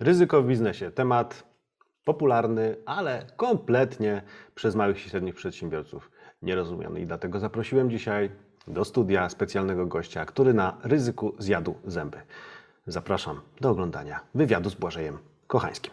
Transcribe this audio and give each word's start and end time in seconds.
Ryzyko 0.00 0.42
w 0.42 0.46
biznesie. 0.46 0.90
Temat 0.90 1.44
popularny, 2.04 2.76
ale 2.86 3.26
kompletnie 3.36 4.22
przez 4.54 4.74
małych 4.74 5.06
i 5.06 5.08
średnich 5.08 5.34
przedsiębiorców 5.34 6.10
nierozumiany. 6.42 7.00
I 7.00 7.06
dlatego 7.06 7.38
zaprosiłem 7.40 7.90
dzisiaj 7.90 8.30
do 8.68 8.84
studia 8.84 9.28
specjalnego 9.28 9.86
gościa, 9.86 10.24
który 10.24 10.54
na 10.54 10.76
ryzyku 10.82 11.34
zjadł 11.38 11.74
zęby. 11.86 12.18
Zapraszam 12.86 13.40
do 13.60 13.70
oglądania 13.70 14.20
wywiadu 14.34 14.70
z 14.70 14.74
Błażejem 14.74 15.18
Kochańskim. 15.46 15.92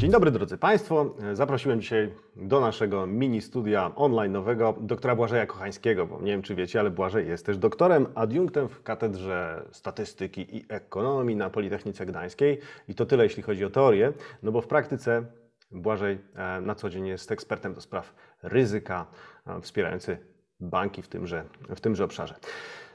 Dzień 0.00 0.10
dobry 0.10 0.30
drodzy 0.30 0.58
Państwo. 0.58 1.14
Zaprosiłem 1.32 1.80
dzisiaj 1.80 2.12
do 2.36 2.60
naszego 2.60 3.06
mini 3.06 3.40
studia 3.42 3.90
online'owego 3.96 4.74
doktora 4.80 5.16
Błażeja 5.16 5.46
Kochańskiego, 5.46 6.06
bo 6.06 6.20
nie 6.20 6.32
wiem 6.32 6.42
czy 6.42 6.54
wiecie, 6.54 6.80
ale 6.80 6.90
Błażej 6.90 7.28
jest 7.28 7.46
też 7.46 7.58
doktorem, 7.58 8.06
adiunktem 8.14 8.68
w 8.68 8.82
Katedrze 8.82 9.62
Statystyki 9.72 10.56
i 10.56 10.64
Ekonomii 10.68 11.36
na 11.36 11.50
Politechnice 11.50 12.06
Gdańskiej 12.06 12.58
i 12.88 12.94
to 12.94 13.06
tyle 13.06 13.24
jeśli 13.24 13.42
chodzi 13.42 13.64
o 13.64 13.70
teorię, 13.70 14.12
no 14.42 14.52
bo 14.52 14.60
w 14.60 14.66
praktyce 14.66 15.24
Błażej 15.70 16.18
e, 16.34 16.60
na 16.60 16.74
co 16.74 16.90
dzień 16.90 17.06
jest 17.06 17.32
ekspertem 17.32 17.74
do 17.74 17.80
spraw 17.80 18.14
ryzyka, 18.42 19.06
e, 19.46 19.60
wspierający 19.60 20.18
banki 20.60 21.02
w 21.02 21.08
tymże, 21.08 21.44
w 21.76 21.80
tymże 21.80 22.04
obszarze. 22.04 22.34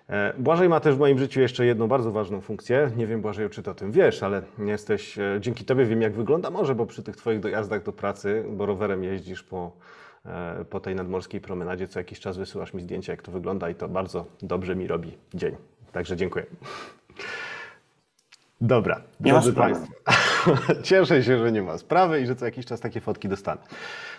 E, 0.09 0.33
Błażej 0.37 0.69
ma 0.69 0.79
też 0.79 0.95
w 0.95 0.99
moim 0.99 1.19
życiu 1.19 1.41
jeszcze 1.41 1.65
jedną 1.65 1.87
bardzo 1.87 2.11
ważną 2.11 2.41
funkcję. 2.41 2.91
Nie 2.97 3.07
wiem, 3.07 3.21
Błażej, 3.21 3.49
czy 3.49 3.63
ty 3.63 3.71
o 3.71 3.73
tym 3.73 3.91
wiesz, 3.91 4.23
ale 4.23 4.41
jesteś, 4.59 5.19
e, 5.19 5.37
dzięki 5.39 5.65
tobie 5.65 5.85
wiem, 5.85 6.01
jak 6.01 6.13
wygląda 6.13 6.49
morze, 6.49 6.75
bo 6.75 6.85
przy 6.85 7.03
tych 7.03 7.17
twoich 7.17 7.39
dojazdach 7.39 7.83
do 7.83 7.91
pracy, 7.91 8.43
bo 8.49 8.65
rowerem 8.65 9.03
jeździsz 9.03 9.43
po, 9.43 9.71
e, 10.25 10.65
po 10.69 10.79
tej 10.79 10.95
nadmorskiej 10.95 11.41
promenadzie, 11.41 11.87
co 11.87 11.99
jakiś 11.99 12.19
czas 12.19 12.37
wysyłasz 12.37 12.73
mi 12.73 12.81
zdjęcia, 12.81 13.13
jak 13.13 13.21
to 13.21 13.31
wygląda 13.31 13.69
i 13.69 13.75
to 13.75 13.89
bardzo 13.89 14.25
dobrze 14.41 14.75
mi 14.75 14.87
robi 14.87 15.17
dzień. 15.33 15.55
Także 15.91 16.17
dziękuję. 16.17 16.45
Dobra, 18.61 19.01
Nie 19.19 19.31
drodzy. 19.31 19.53
Państwo. 19.53 19.93
Cieszę 20.83 21.23
się, 21.23 21.37
że 21.37 21.51
nie 21.51 21.61
ma 21.61 21.77
sprawy 21.77 22.21
i 22.21 22.25
że 22.25 22.35
co 22.35 22.45
jakiś 22.45 22.65
czas 22.65 22.79
takie 22.79 23.01
fotki 23.01 23.29
dostanę. 23.29 23.61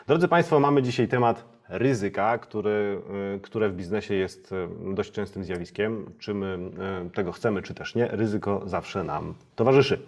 Drodzy 0.06 0.28
Państwo, 0.28 0.60
mamy 0.60 0.82
dzisiaj 0.82 1.08
temat 1.08 1.44
ryzyka, 1.68 2.38
który, 2.38 3.02
y, 3.36 3.40
które 3.40 3.68
w 3.68 3.74
biznesie 3.76 4.14
jest 4.14 4.52
y, 4.52 4.94
dość 4.94 5.12
częstym 5.12 5.44
zjawiskiem. 5.44 6.12
Czy 6.18 6.34
my 6.34 6.58
y, 7.06 7.10
tego 7.10 7.32
chcemy, 7.32 7.62
czy 7.62 7.74
też 7.74 7.94
nie, 7.94 8.08
ryzyko 8.08 8.62
zawsze 8.66 9.04
nam 9.04 9.34
towarzyszy. 9.54 10.02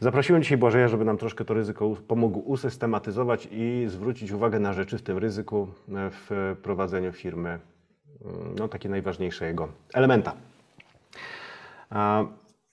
Zaprosiłem 0.00 0.42
dzisiaj 0.42 0.58
Błażeja, 0.58 0.88
żeby 0.88 1.04
nam 1.04 1.18
troszkę 1.18 1.44
to 1.44 1.54
ryzyko 1.54 1.96
pomógł 2.08 2.38
usystematyzować 2.38 3.48
i 3.50 3.84
zwrócić 3.88 4.32
uwagę 4.32 4.60
na 4.60 4.72
rzeczy 4.72 4.98
w 4.98 5.02
tym 5.02 5.18
ryzyku 5.18 5.68
w 5.88 6.56
prowadzeniu 6.62 7.12
firmy, 7.12 7.58
no 8.58 8.68
takie 8.68 8.88
najważniejsze 8.88 9.46
jego 9.46 9.68
elementa. 9.94 10.32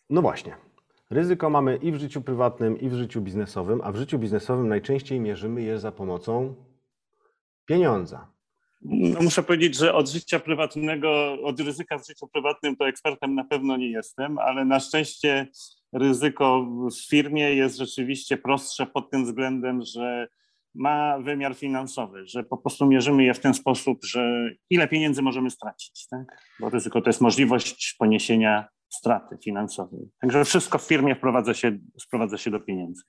No 0.09 0.21
właśnie. 0.21 0.55
Ryzyko 1.13 1.49
mamy 1.49 1.75
i 1.75 1.91
w 1.91 1.95
życiu 1.99 2.21
prywatnym, 2.21 2.79
i 2.79 2.89
w 2.89 2.93
życiu 2.93 3.21
biznesowym, 3.21 3.81
a 3.83 3.91
w 3.91 3.95
życiu 3.95 4.19
biznesowym 4.19 4.67
najczęściej 4.67 5.19
mierzymy 5.19 5.61
je 5.61 5.79
za 5.79 5.91
pomocą 5.91 6.55
pieniądza. 7.65 8.27
No, 8.81 9.21
muszę 9.21 9.43
powiedzieć, 9.43 9.75
że 9.75 9.93
od 9.93 10.09
życia 10.09 10.39
prywatnego, 10.39 11.37
od 11.43 11.59
ryzyka 11.59 11.97
w 11.97 12.07
życiu 12.07 12.27
prywatnym 12.27 12.75
to 12.75 12.87
ekspertem 12.87 13.35
na 13.35 13.43
pewno 13.43 13.77
nie 13.77 13.91
jestem, 13.91 14.37
ale 14.37 14.65
na 14.65 14.79
szczęście 14.79 15.47
ryzyko 15.93 16.67
w 16.91 17.09
firmie 17.09 17.53
jest 17.55 17.77
rzeczywiście 17.77 18.37
prostsze 18.37 18.85
pod 18.85 19.11
tym 19.11 19.25
względem, 19.25 19.81
że 19.81 20.27
ma 20.75 21.19
wymiar 21.19 21.55
finansowy, 21.55 22.27
że 22.27 22.43
po 22.43 22.57
prostu 22.57 22.85
mierzymy 22.85 23.23
je 23.23 23.33
w 23.33 23.39
ten 23.39 23.53
sposób, 23.53 24.05
że 24.05 24.49
ile 24.69 24.87
pieniędzy 24.87 25.21
możemy 25.21 25.49
stracić, 25.49 26.07
tak? 26.07 26.41
Bo 26.59 26.69
ryzyko 26.69 27.01
to 27.01 27.09
jest 27.09 27.21
możliwość 27.21 27.95
poniesienia 27.99 28.67
straty 28.95 29.37
finansowej. 29.43 30.09
Także 30.21 30.45
wszystko 30.45 30.77
w 30.77 30.81
firmie 30.81 31.15
wprowadza 31.15 31.53
się, 31.53 31.77
sprowadza 31.99 32.37
się 32.37 32.51
do 32.51 32.59
pieniędzy. 32.59 33.03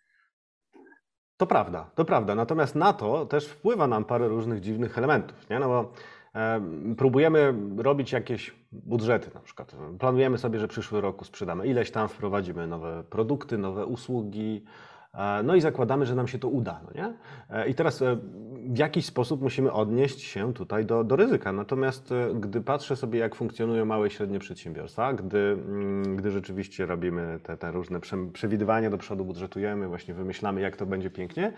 To 1.36 1.46
prawda, 1.46 1.91
to 1.94 2.04
prawda. 2.04 2.34
Natomiast 2.34 2.75
na 2.75 2.92
to 2.92 3.26
też 3.26 3.48
wpływa 3.48 3.86
nam 3.86 4.04
parę 4.04 4.28
różnych 4.28 4.60
dziwnych 4.60 4.98
elementów, 4.98 5.50
nie? 5.50 5.59
No 5.59 5.69
bo 5.69 5.92
em, 6.34 6.94
próbujemy 6.98 7.54
robić 7.76 8.12
jakieś 8.12 8.54
budżety 8.72 9.31
na 9.34 9.41
przykład. 9.41 9.76
Planujemy 9.98 10.38
sobie, 10.38 10.59
że 10.59 10.69
przyszły 10.69 11.00
roku 11.00 11.25
sprzedamy 11.25 11.66
ileś 11.66 11.91
tam, 11.91 12.09
wprowadzimy 12.09 12.66
nowe 12.66 13.04
produkty, 13.10 13.59
nowe 13.59 13.86
usługi, 13.86 14.64
no 15.44 15.54
i 15.54 15.60
zakładamy, 15.60 16.06
że 16.06 16.14
nam 16.14 16.28
się 16.28 16.38
to 16.38 16.48
uda, 16.48 16.80
no 16.84 17.02
nie? 17.02 17.14
E, 17.50 17.69
I 17.69 17.75
teraz 17.75 18.02
e, 18.02 18.16
w 18.66 18.78
jakiś 18.78 19.06
sposób 19.06 19.42
musimy 19.42 19.72
odnieść 19.72 20.20
się 20.20 20.54
tutaj 20.54 20.86
do, 20.86 21.04
do 21.04 21.16
ryzyka. 21.16 21.52
Natomiast 21.52 22.12
e, 22.12 22.34
gdy 22.34 22.60
patrzę 22.60 22.97
sobie, 22.97 23.19
jak 23.19 23.34
funkcjonują 23.34 23.84
małe 23.84 24.06
i 24.06 24.10
średnie 24.10 24.38
przedsiębiorstwa, 24.38 25.12
gdy, 25.12 25.38
mm, 25.38 26.16
gdy 26.16 26.30
rzeczywiście 26.30 26.86
robimy 26.86 27.41
te, 27.42 27.56
te 27.56 27.72
różne 27.72 28.00
prze- 28.00 28.32
przewidywania 28.32 28.91
do 28.91 28.98
przodu, 28.98 29.24
budżetujemy, 29.24 29.88
właśnie 29.88 30.14
wymyślamy, 30.14 30.60
jak 30.60 30.76
to 30.76 30.86
będzie 30.86 31.10
pięknie, 31.10 31.53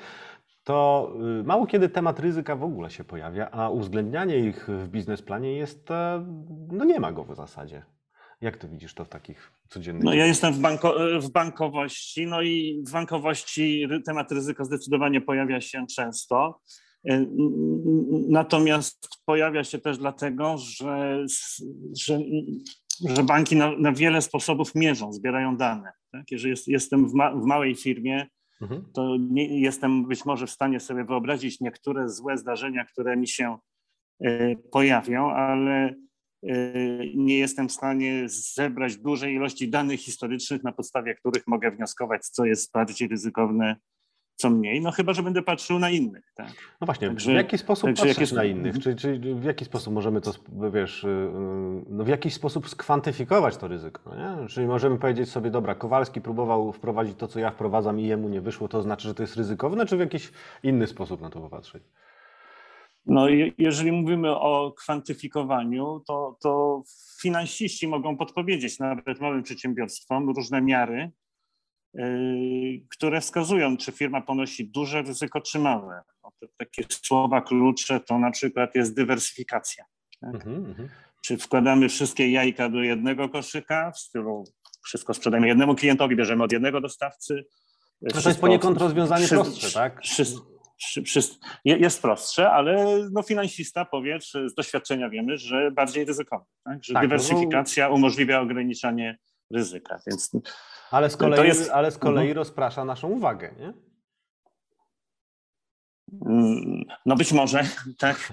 to 0.65 1.13
mało 1.45 1.67
kiedy 1.67 1.89
temat 1.89 2.21
ryzyka 2.21 2.57
w 2.57 2.65
ogóle 2.65 2.91
się 2.91 3.05
pojawia, 3.05 3.51
a 3.51 3.71
uwzględnianie 3.71 4.39
ich 4.39 4.69
w 4.69 4.89
biznesplanie 4.89 5.57
jest, 5.57 5.91
e, 5.91 6.25
no 6.73 6.85
nie 6.85 7.01
ma 7.01 7.13
go 7.13 7.25
w 7.25 7.35
zasadzie. 7.35 7.83
Jak 8.41 8.57
ty 8.57 8.69
widzisz 8.69 8.95
to 8.95 9.05
w 9.05 9.09
takich 9.09 9.53
codziennych... 9.69 10.05
No 10.05 10.15
ja 10.15 10.27
jestem 10.27 10.55
w, 10.55 10.59
banko, 10.59 10.95
w 11.21 11.31
bankowości, 11.31 12.27
no 12.27 12.43
i 12.43 12.83
w 12.87 12.93
bankowości 12.93 13.89
temat 14.07 14.33
ryzyka 14.33 14.65
zdecydowanie 14.65 15.21
pojawia 15.21 15.61
się 15.61 15.87
często. 15.97 16.61
Y, 17.11 17.27
Natomiast 18.29 19.09
pojawia 19.25 19.65
się 19.65 19.79
też 19.79 19.99
dlatego, 19.99 20.59
że, 20.59 21.25
że, 22.05 22.21
że 23.09 23.23
banki 23.23 23.57
na, 23.57 23.77
na 23.79 23.93
wiele 23.93 24.23
sposobów 24.23 24.75
mierzą, 24.75 25.13
zbierają 25.13 25.57
dane. 25.57 25.93
Tak? 26.13 26.31
Jeżeli 26.31 26.51
jest, 26.51 26.69
jestem 26.69 27.09
w, 27.09 27.15
ma, 27.15 27.31
w 27.31 27.45
małej 27.45 27.75
firmie, 27.75 28.27
Mhm. 28.61 28.85
to 28.95 29.17
nie, 29.31 29.61
jestem 29.61 30.07
być 30.07 30.25
może 30.25 30.47
w 30.47 30.51
stanie 30.51 30.81
sobie 30.81 31.05
wyobrazić 31.05 31.61
niektóre 31.61 32.09
złe 32.09 32.39
zdarzenia, 32.39 32.85
które 32.85 33.17
mi 33.17 33.29
się 33.29 33.59
y, 34.27 34.57
pojawią, 34.73 35.31
ale 35.31 35.95
nie 37.15 37.39
jestem 37.39 37.69
w 37.69 37.73
stanie 37.73 38.29
zebrać 38.29 38.97
dużej 38.97 39.35
ilości 39.35 39.69
danych 39.69 40.01
historycznych, 40.01 40.65
na 40.65 40.73
podstawie 40.73 41.15
których 41.15 41.47
mogę 41.47 41.71
wnioskować, 41.71 42.27
co 42.27 42.45
jest 42.45 42.73
bardziej 42.73 43.09
ryzykowne, 43.09 43.77
co 44.37 44.51
mniej, 44.51 44.81
no 44.81 44.91
chyba, 44.91 45.13
że 45.13 45.23
będę 45.23 45.43
patrzył 45.43 45.79
na 45.79 45.91
innych. 45.91 46.33
Tak? 46.35 46.49
No 46.81 46.85
właśnie, 46.85 47.09
Także- 47.09 47.33
w 47.33 47.35
jaki 47.35 47.59
sposób 47.59 47.91
także 47.97 48.21
jest- 48.21 48.33
na 48.33 48.45
innych? 48.45 48.79
Czy, 48.79 48.95
czy 48.95 49.19
w 49.19 49.45
jaki 49.45 49.65
sposób 49.65 49.95
możemy 49.95 50.21
to, 50.21 50.33
wiesz, 50.73 51.05
y, 51.05 51.09
y, 51.09 51.85
no 51.89 52.05
w 52.05 52.09
jakiś 52.09 52.35
sposób 52.35 52.69
skwantyfikować 52.69 53.57
to 53.57 53.69
ryzyko, 53.69 54.15
nie? 54.17 54.49
Czyli 54.49 54.67
możemy 54.67 54.99
powiedzieć 54.99 55.29
sobie, 55.29 55.51
dobra, 55.51 55.75
Kowalski 55.75 56.21
próbował 56.21 56.73
wprowadzić 56.73 57.17
to, 57.19 57.29
co 57.29 57.41
ja 57.41 57.51
wprowadzam 57.51 58.01
i 58.01 58.07
jemu 58.07 58.29
nie 58.29 58.41
wyszło, 58.41 58.69
to 58.69 58.83
znaczy, 58.83 59.09
że 59.09 59.15
to 59.15 59.23
jest 59.23 59.37
ryzykowne, 59.37 59.87
czy 59.87 59.97
w 59.97 60.01
jakiś 60.01 60.33
inny 60.63 60.87
sposób 60.87 61.21
na 61.21 61.31
to 61.31 61.41
popatrzeć? 61.41 61.83
No, 63.07 63.29
je- 63.29 63.53
jeżeli 63.59 63.93
mówimy 63.93 64.37
o 64.37 64.73
kwantyfikowaniu, 64.73 66.03
to, 66.07 66.37
to 66.41 66.83
finansiści 67.23 67.89
mogą 67.89 68.17
podpowiedzieć 68.17 68.79
nawet 68.79 69.21
małym 69.21 69.43
przedsiębiorstwom 69.43 70.31
różne 70.31 70.63
miary, 70.63 71.11
yy, 71.95 72.05
które 72.91 73.21
wskazują, 73.21 73.77
czy 73.77 73.93
firma 73.93 74.21
ponosi 74.21 74.69
duże 74.69 75.03
ryzyko, 75.03 75.41
czy 75.41 75.59
małe. 75.59 76.03
No, 76.25 76.33
to 76.41 76.47
takie 76.57 76.83
słowa 76.89 77.41
klucze 77.41 78.01
to 78.01 78.19
na 78.19 78.31
przykład 78.31 78.75
jest 78.75 78.97
dywersyfikacja. 78.97 79.85
Tak? 80.21 80.35
Mhm, 80.35 80.67
mhm. 80.67 80.89
Czy 81.25 81.37
wkładamy 81.39 81.89
wszystkie 81.89 82.31
jajka 82.31 82.69
do 82.69 82.83
jednego 82.83 83.29
koszyka, 83.29 83.91
w 83.91 83.99
stylu 83.99 84.45
wszystko 84.85 85.15
sprzedajemy 85.15 85.49
jednemu 85.49 85.75
klientowi, 85.75 86.17
bierzemy 86.17 86.45
od 86.45 86.53
jednego 86.53 86.81
dostawcy. 86.81 87.45
No 88.03 88.21
to 88.23 88.29
jest 88.29 88.41
poniekąd 88.41 88.79
rozwiązanie 88.79 89.29
prostsze, 89.29 89.71
tak? 89.71 90.01
Wszyscy, 90.03 90.41
Wszyscy- 90.79 91.39
je- 91.65 91.77
Jest 91.79 92.03
prostsze, 92.03 92.51
ale 92.51 92.99
no 93.13 93.23
finansista 93.23 93.85
powie, 93.85 94.19
czy 94.19 94.49
z 94.49 94.55
doświadczenia 94.55 95.09
wiemy, 95.11 95.39
że 95.39 95.71
bardziej 95.71 96.05
ryzykowne. 96.05 96.47
Tak? 96.65 96.85
Że 96.85 96.93
Tak, 96.95 97.03
no 97.03 97.09
dywersyfikacja 97.09 97.89
umożliwia 97.89 98.41
ograniczanie 98.41 99.19
ryzyka. 99.51 99.99
Więc 100.07 100.31
Ale 100.91 101.11
z 101.11 101.17
kolei, 101.17 101.47
jest- 101.49 101.71
ale 101.71 101.91
z 101.91 101.99
kolei 101.99 102.25
Mhm. 102.25 102.37
rozprasza 102.37 102.85
naszą 102.85 103.09
uwagę, 103.09 103.55
nie? 103.61 103.73
mm, 106.27 106.85
no 107.07 107.17
być 107.17 107.33
może 107.33 107.61
tak. 107.99 108.33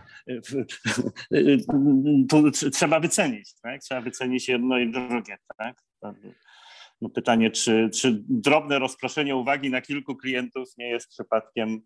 Tu 2.29 2.41
tr- 2.41 2.71
trzeba 2.71 2.99
wycenić, 2.99 3.53
tak? 3.61 3.81
Trzeba 3.81 4.01
wycenić 4.01 4.47
jedno 4.49 4.77
i 4.79 4.91
drugie, 4.91 5.37
tak? 5.57 5.83
No 7.01 7.09
pytanie, 7.09 7.51
czy, 7.51 7.89
czy 7.93 8.19
drobne 8.29 8.79
rozproszenie 8.79 9.35
uwagi 9.35 9.69
na 9.69 9.81
kilku 9.81 10.15
klientów 10.15 10.69
nie 10.77 10.89
jest 10.89 11.07
przypadkiem 11.09 11.81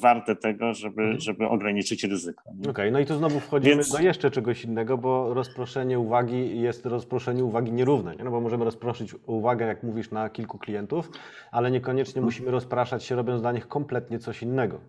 warte 0.00 0.36
tego, 0.36 0.74
żeby, 0.74 1.02
Mhm. 1.02 1.20
żeby 1.20 1.46
ograniczyć 1.48 2.04
ryzyko. 2.04 2.42
Okej, 2.70 2.92
no 2.92 3.00
i 3.00 3.06
tu 3.06 3.14
znowu 3.14 3.40
wchodzimy 3.40 3.74
Więc- 3.74 3.90
do 3.92 3.98
jeszcze 3.98 4.30
czegoś 4.30 4.64
innego, 4.64 4.98
bo 4.98 5.34
rozproszenie 5.34 5.98
uwagi 5.98 6.60
jest 6.60 6.86
rozproszenie 6.86 7.44
uwagi 7.44 7.72
nierówne, 7.72 8.16
nie? 8.16 8.24
No 8.24 8.30
bo 8.30 8.40
możemy 8.40 8.64
rozproszyć 8.64 9.14
uwagę, 9.26 9.66
jak 9.66 9.82
mówisz, 9.82 10.10
na 10.10 10.30
kilku 10.30 10.58
klientów, 10.58 11.10
ale 11.52 11.70
niekoniecznie 11.70 12.22
musimy 12.22 12.50
rozpraszać 12.50 13.04
się, 13.04 13.16
robiąc 13.16 13.40
dla 13.42 13.52
nich 13.52 13.68
kompletnie 13.68 14.18
coś 14.18 14.42
innego. 14.42 14.80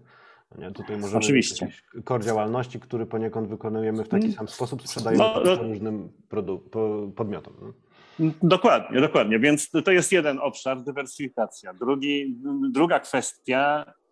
Nie? 0.57 0.71
Tutaj 0.71 0.97
możemy 0.97 1.17
Oczywiście. 1.17 1.65
jakiś 1.65 1.83
core 2.07 2.23
działalności, 2.25 2.79
który 2.79 3.05
poniekąd 3.05 3.47
wykonujemy 3.49 4.03
w 4.03 4.07
taki 4.09 4.31
sam 4.31 4.47
sposób, 4.47 4.87
sprzedajemy 4.87 5.23
No, 5.23 5.33
no, 5.45 5.55
no- 5.55 5.63
różnym 5.63 6.09
podmiotom. 7.15 7.53
nie? 8.19 8.31
Dokładnie, 8.43 9.01
dokładnie. 9.01 9.39
Więc 9.39 9.69
to 9.85 9.91
jest 9.91 10.11
jeden 10.11 10.39
obszar, 10.39 10.83
dywersyfikacja. 10.83 11.73
Drugi, 11.73 12.35
druga 12.71 12.99
kwestia 12.99 13.85
y, 13.87 14.02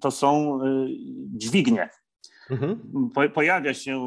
to 0.00 0.10
są 0.10 0.60
y, 0.64 0.88
dźwignie. 1.36 1.88
Mhm. 2.50 2.80
Po, 3.14 3.28
pojawia 3.28 3.74
się, 3.74 4.00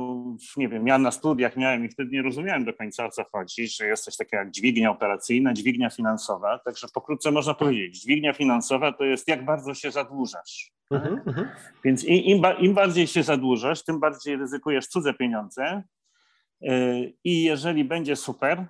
nie 0.57 0.69
wiem, 0.69 0.88
ja 0.88 0.98
na 0.98 1.12
studiach 1.12 1.57
miałem 1.57 1.86
i 1.86 1.89
wtedy 1.89 2.12
nie 2.12 2.22
rozumiałem 2.22 2.66
do 2.66 2.74
końca 2.74 3.06
o 3.06 3.10
co 3.10 3.24
chodzi, 3.31 3.68
że 3.68 3.88
jest 3.88 4.04
coś 4.04 4.18
takiego 4.18 4.44
jak 4.44 4.51
dźwignia 4.51 4.92
operacyjna, 4.92 5.54
dźwignia 5.54 5.89
finansowa. 5.89 6.60
Także 6.60 6.88
pokrótce 6.94 7.31
można 7.31 7.54
powiedzieć, 7.54 8.01
dźwignia 8.01 8.33
finansowa 8.33 8.92
to 8.92 9.04
jest 9.04 9.27
jak 9.27 9.45
bardzo 9.45 9.74
się 9.74 9.92
zadłużasz. 9.92 10.72
Mhm. 10.92 11.22
Mhm. 11.27 11.48
Więc 11.83 12.04
im, 12.04 12.24
im, 12.24 12.44
im 12.60 12.74
bardziej 12.74 13.07
się 13.07 13.24
zadłużasz, 13.24 13.83
tym 13.83 14.00
bardziej 14.00 14.38
ryzykujesz 14.38 14.88
cudze 14.88 15.13
pieniądze. 15.13 15.83
Yy, 16.62 17.13
I 17.24 17.44
jeżeli 17.44 17.83
będzie 17.83 18.16
super, 18.16 18.66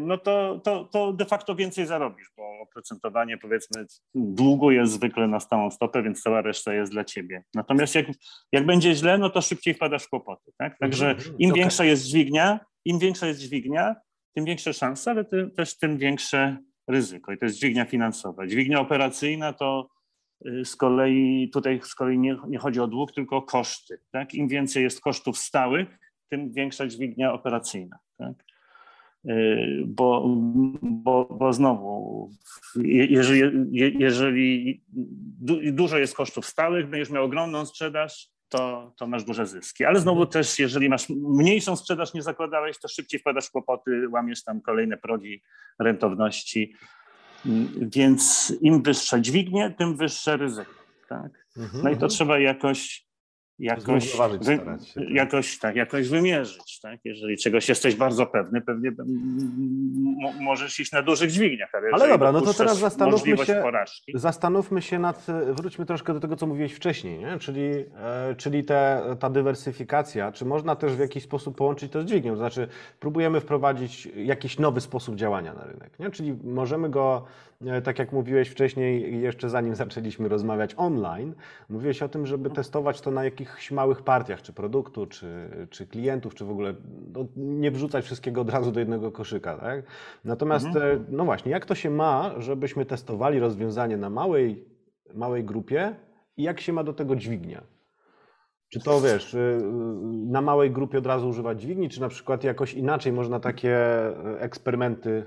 no 0.00 0.18
to, 0.18 0.60
to, 0.64 0.84
to 0.84 1.12
de 1.12 1.24
facto 1.24 1.54
więcej 1.54 1.86
zarobisz, 1.86 2.30
bo 2.36 2.42
oprocentowanie 2.60 3.38
powiedzmy 3.38 3.86
długu 4.14 4.70
jest 4.70 4.92
zwykle 4.92 5.28
na 5.28 5.40
stałą 5.40 5.70
stopę, 5.70 6.02
więc 6.02 6.22
cała 6.22 6.42
reszta 6.42 6.74
jest 6.74 6.92
dla 6.92 7.04
ciebie. 7.04 7.44
Natomiast 7.54 7.94
jak, 7.94 8.06
jak 8.52 8.66
będzie 8.66 8.94
źle, 8.94 9.18
no 9.18 9.30
to 9.30 9.40
szybciej 9.40 9.74
wpadasz 9.74 10.04
w 10.04 10.08
kłopoty. 10.08 10.52
Tak? 10.58 10.78
Także 10.78 11.10
Mhm. 11.10 11.36
im 11.38 11.50
Okej. 11.50 11.60
większa 11.62 11.84
jest 11.84 12.04
dźwignia, 12.04 12.60
im 12.84 12.98
większa 12.98 13.26
jest 13.26 13.40
dźwignia, 13.40 13.96
tym 14.34 14.44
większe 14.44 14.72
szanse, 14.72 15.10
ale 15.10 15.24
też 15.56 15.78
tym 15.78 15.98
większe 15.98 16.56
ryzyko. 16.88 17.32
I 17.32 17.38
to 17.38 17.44
jest 17.44 17.56
dźwignia 17.56 17.84
finansowa. 17.84 18.46
Dźwignia 18.46 18.80
operacyjna 18.80 19.52
to 19.52 19.88
y, 20.46 20.64
z 20.64 20.76
kolei 20.76 21.50
tutaj 21.52 21.80
z 21.84 21.94
kolei 21.94 22.18
nie, 22.18 22.36
nie 22.48 22.58
chodzi 22.58 22.80
o 22.80 22.86
dług, 22.86 23.12
tylko 23.12 23.36
o 23.36 23.42
koszty. 23.42 23.98
Tak? 24.12 24.34
Im 24.34 24.48
więcej 24.48 24.82
jest 24.82 25.00
kosztów 25.00 25.38
stałych, 25.38 25.98
tym 26.28 26.52
większa 26.52 26.86
dźwignia 26.86 27.32
operacyjna. 27.32 27.98
Tak? 28.18 28.32
Y, 29.30 29.82
Bo, 29.86 30.24
bo, 30.82 31.24
bo 31.38 31.52
znowu, 31.52 32.30
je- 32.76 33.06
jeżeli, 33.06 33.40
je- 33.70 33.88
jeżeli 33.98 34.80
du, 35.40 35.72
dużo 35.72 35.98
jest 35.98 36.14
kosztów 36.16 36.46
stałych, 36.46 36.88
będziesz 36.88 37.10
miał 37.10 37.24
ogromną 37.24 37.66
sprzedaż, 37.66 38.28
to, 38.48 38.92
to 38.96 39.06
masz 39.06 39.24
duże 39.24 39.46
zyski. 39.46 39.84
Ale 39.84 40.00
znowu 40.00 40.26
też, 40.26 40.58
jeżeli 40.58 40.88
masz 40.88 41.08
mniejszą 41.08 41.76
sprzedaż, 41.76 42.14
nie 42.14 42.22
zakładałeś, 42.22 42.78
to 42.78 42.88
szybciej 42.88 43.20
wpadasz 43.20 43.46
w 43.46 43.50
kłopoty, 43.50 44.08
łamiesz 44.08 44.44
tam 44.44 44.60
kolejne 44.60 44.96
progi 44.96 45.42
rentowności. 45.78 46.74
Więc 47.76 48.52
im 48.60 48.82
wyższa 48.82 49.20
dźwignie, 49.20 49.74
tym 49.78 49.96
wyższe 49.96 50.36
ryzyko. 50.36 50.70
Tak? 51.08 51.46
Mhm. 51.56 51.82
No 51.84 51.90
i 51.90 51.96
to 51.96 52.08
trzeba 52.08 52.38
jakoś, 52.38 53.06
jakoś, 53.58 54.16
wy, 54.42 54.58
tak. 54.58 54.80
jakoś, 55.10 55.58
tak, 55.58 55.76
jakoś 55.76 56.08
wymierzyć. 56.08 56.80
Tak? 56.80 57.00
Jeżeli 57.04 57.36
czegoś 57.36 57.68
jesteś 57.68 57.94
bardzo 57.96 58.26
pewny, 58.26 58.60
pewnie 58.60 58.88
m- 58.88 60.40
możesz 60.40 60.80
iść 60.80 60.92
na 60.92 61.02
dużych 61.02 61.30
dźwigniach. 61.30 61.70
Ale, 61.74 61.90
jeżeli 61.92 62.10
dobra, 62.12 62.32
no 62.32 62.40
to 62.40 62.54
teraz 62.54 62.78
zastanówmy 62.78 63.36
się- 63.46 63.54
Porażki, 63.62 64.12
Zastanówmy 64.14 64.82
się 64.82 64.98
nad, 64.98 65.26
wróćmy 65.52 65.86
troszkę 65.86 66.14
do 66.14 66.20
tego, 66.20 66.36
co 66.36 66.46
mówiłeś 66.46 66.72
wcześniej, 66.72 67.18
nie? 67.18 67.38
czyli, 67.38 67.62
e, 67.96 68.34
czyli 68.36 68.64
te, 68.64 69.02
ta 69.20 69.30
dywersyfikacja, 69.30 70.32
czy 70.32 70.44
można 70.44 70.76
też 70.76 70.92
w 70.92 70.98
jakiś 70.98 71.22
sposób 71.24 71.56
połączyć 71.56 71.92
to 71.92 72.02
z 72.02 72.04
dźwignią, 72.04 72.32
to 72.32 72.36
znaczy 72.38 72.68
próbujemy 73.00 73.40
wprowadzić 73.40 74.08
jakiś 74.16 74.58
nowy 74.58 74.80
sposób 74.80 75.14
działania 75.16 75.54
na 75.54 75.64
rynek, 75.64 75.98
nie? 75.98 76.10
czyli 76.10 76.34
możemy 76.44 76.90
go, 76.90 77.24
tak 77.84 77.98
jak 77.98 78.12
mówiłeś 78.12 78.48
wcześniej, 78.48 79.20
jeszcze 79.22 79.50
zanim 79.50 79.74
zaczęliśmy 79.74 80.28
rozmawiać 80.28 80.74
online, 80.76 81.34
mówiłeś 81.68 82.02
o 82.02 82.08
tym, 82.08 82.26
żeby 82.26 82.50
testować 82.50 83.00
to 83.00 83.10
na 83.10 83.24
jakichś 83.24 83.70
małych 83.70 84.02
partiach, 84.02 84.42
czy 84.42 84.52
produktu, 84.52 85.06
czy, 85.06 85.50
czy 85.70 85.86
klientów, 85.86 86.34
czy 86.34 86.44
w 86.44 86.50
ogóle 86.50 86.74
no, 87.14 87.26
nie 87.36 87.70
wrzucać 87.70 88.04
wszystkiego 88.04 88.40
od 88.40 88.50
razu 88.50 88.72
do 88.72 88.80
jednego 88.80 89.12
koszyka, 89.12 89.56
tak? 89.58 89.84
Natomiast, 90.24 90.66
Mhm. 90.66 90.96
e, 90.96 91.04
no 91.08 91.24
właśnie, 91.24 91.52
jak 91.52 91.66
to 91.66 91.74
się 91.74 91.90
ma, 91.90 92.34
żebyśmy 92.38 92.86
testowali 92.86 93.38
rozwiązanie 93.38 93.96
na 93.96 94.10
małej, 94.10 94.64
małej 95.14 95.44
grupie 95.44 95.94
i 96.36 96.42
jak 96.42 96.60
się 96.60 96.72
ma 96.72 96.84
do 96.84 96.92
tego 96.92 97.16
dźwignia? 97.16 97.62
Czy 98.72 98.80
to 98.80 99.00
wiesz, 99.00 99.34
y, 99.34 99.60
na 100.26 100.40
małej 100.40 100.70
grupie 100.70 100.98
od 100.98 101.06
razu 101.06 101.28
używać 101.28 101.60
dźwigni, 101.60 101.88
czy 101.88 102.00
na 102.00 102.08
przykład 102.08 102.44
jakoś 102.44 102.74
inaczej 102.74 103.12
można 103.12 103.40
takie 103.40 103.76
e, 103.76 104.40
eksperymenty 104.40 105.26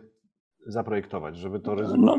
zaprojektować, 0.65 1.37
żeby 1.37 1.59
to 1.59 1.75
ryzyko. 1.75 1.97
No, 1.97 2.17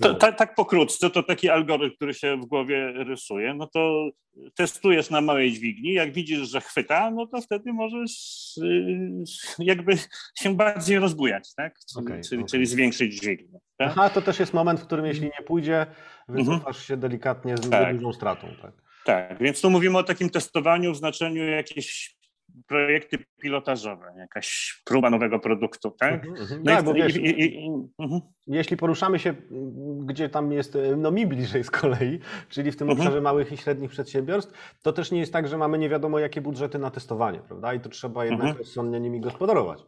to, 0.00 0.14
ta, 0.14 0.32
tak 0.32 0.54
pokrótce, 0.54 1.10
to 1.10 1.22
taki 1.22 1.48
algorytm, 1.48 1.96
który 1.96 2.14
się 2.14 2.36
w 2.36 2.46
głowie 2.46 2.92
rysuje, 2.92 3.54
no 3.54 3.66
to 3.66 4.10
testujesz 4.54 5.10
na 5.10 5.20
małej 5.20 5.52
dźwigni, 5.52 5.92
jak 5.92 6.12
widzisz, 6.12 6.50
że 6.50 6.60
chwyta, 6.60 7.10
no 7.10 7.26
to 7.26 7.40
wtedy 7.40 7.72
możesz 7.72 8.12
y, 8.56 9.24
jakby 9.58 9.92
się 10.38 10.56
bardziej 10.56 10.98
rozbujać, 10.98 11.54
tak? 11.54 11.74
Czyli, 11.92 12.06
Okej, 12.06 12.22
czyli, 12.22 12.40
okej. 12.42 12.50
czyli 12.50 12.66
zwiększyć 12.66 13.14
dźwignię. 13.20 13.58
Tak? 13.76 13.88
Aha, 13.90 14.10
to 14.10 14.22
też 14.22 14.40
jest 14.40 14.54
moment, 14.54 14.80
w 14.80 14.86
którym 14.86 15.06
jeśli 15.06 15.24
nie 15.24 15.46
pójdzie, 15.46 15.86
wycofasz 16.28 16.86
się 16.86 16.96
delikatnie 16.96 17.56
z 17.56 17.70
Tak. 17.70 17.96
dużą 17.96 18.12
stratą. 18.12 18.48
Tak. 18.62 18.82
Tak, 19.04 19.38
więc 19.38 19.60
tu 19.60 19.70
mówimy 19.70 19.98
o 19.98 20.02
takim 20.02 20.30
testowaniu 20.30 20.92
w 20.92 20.96
znaczeniu 20.96 21.44
jakieś 21.44 22.16
projekty 22.66 23.18
pilotażowe, 23.42 24.14
jakaś 24.16 24.80
próba 24.84 25.10
nowego 25.10 25.38
produktu, 25.38 25.90
tak? 25.90 26.14
Mhm, 26.14 26.42
mhm. 26.42 26.62
No 26.64 26.72
tak, 26.72 26.84
bo 26.84 26.94
wiesz, 26.94 27.16
i, 27.16 27.20
i, 27.20 27.66
i, 27.66 27.68
mhm. 27.98 28.20
jeśli 28.46 28.76
poruszamy 28.76 29.18
się, 29.18 29.30
m, 29.30 30.06
gdzie 30.06 30.28
tam 30.28 30.52
jest, 30.52 30.76
e, 30.76 30.96
no 30.96 31.10
mi 31.10 31.26
bliżej 31.26 31.64
z 31.64 31.70
kolei, 31.70 32.18
czyli 32.48 32.72
w 32.72 32.76
tym 32.76 32.90
obszarze 32.90 33.20
małych 33.20 33.52
i 33.52 33.56
średnich 33.56 33.90
przedsiębiorstw, 33.90 34.78
to 34.82 34.92
też 34.92 35.12
nie 35.12 35.20
jest 35.20 35.32
tak, 35.32 35.48
że 35.48 35.58
mamy 35.58 35.78
nie 35.78 35.88
wiadomo 35.88 36.18
jakie 36.18 36.40
budżety 36.40 36.78
na 36.78 36.90
testowanie, 36.90 37.38
prawda? 37.38 37.74
I 37.74 37.80
to 37.80 37.88
trzeba 37.88 38.24
jednak 38.24 38.58
rozsądnie 38.58 39.00
nimi 39.00 39.20
gospodarować. 39.20 39.82